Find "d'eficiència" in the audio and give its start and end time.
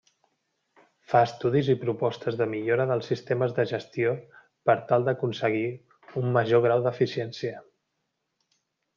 6.87-7.61